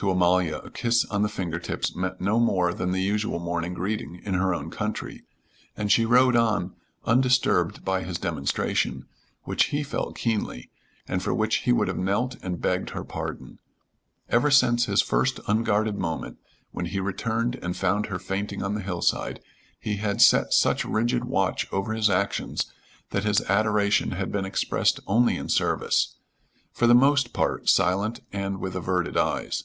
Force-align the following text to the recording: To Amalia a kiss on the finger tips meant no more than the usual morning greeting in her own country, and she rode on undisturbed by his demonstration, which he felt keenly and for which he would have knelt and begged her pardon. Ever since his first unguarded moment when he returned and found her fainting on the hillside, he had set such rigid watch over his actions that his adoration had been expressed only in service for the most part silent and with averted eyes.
To 0.00 0.10
Amalia 0.10 0.58
a 0.58 0.70
kiss 0.70 1.06
on 1.06 1.22
the 1.22 1.28
finger 1.28 1.58
tips 1.58 1.96
meant 1.96 2.20
no 2.20 2.38
more 2.38 2.74
than 2.74 2.90
the 2.92 3.00
usual 3.00 3.38
morning 3.38 3.72
greeting 3.72 4.20
in 4.24 4.34
her 4.34 4.54
own 4.54 4.70
country, 4.70 5.22
and 5.74 5.90
she 5.90 6.04
rode 6.04 6.36
on 6.36 6.76
undisturbed 7.06 7.82
by 7.82 8.02
his 8.02 8.18
demonstration, 8.18 9.06
which 9.44 9.68
he 9.68 9.82
felt 9.82 10.14
keenly 10.14 10.70
and 11.08 11.22
for 11.22 11.32
which 11.32 11.60
he 11.64 11.72
would 11.72 11.88
have 11.88 11.96
knelt 11.96 12.36
and 12.42 12.60
begged 12.60 12.90
her 12.90 13.04
pardon. 13.04 13.58
Ever 14.28 14.50
since 14.50 14.84
his 14.84 15.00
first 15.00 15.40
unguarded 15.48 15.96
moment 15.96 16.36
when 16.72 16.84
he 16.84 17.00
returned 17.00 17.54
and 17.62 17.74
found 17.74 18.04
her 18.06 18.18
fainting 18.18 18.62
on 18.62 18.74
the 18.74 18.82
hillside, 18.82 19.40
he 19.80 19.96
had 19.96 20.20
set 20.20 20.52
such 20.52 20.84
rigid 20.84 21.24
watch 21.24 21.66
over 21.72 21.94
his 21.94 22.10
actions 22.10 22.70
that 23.12 23.24
his 23.24 23.40
adoration 23.48 24.10
had 24.10 24.30
been 24.30 24.44
expressed 24.44 25.00
only 25.06 25.38
in 25.38 25.48
service 25.48 26.16
for 26.70 26.86
the 26.86 26.94
most 26.94 27.32
part 27.32 27.70
silent 27.70 28.20
and 28.30 28.58
with 28.60 28.76
averted 28.76 29.16
eyes. 29.16 29.64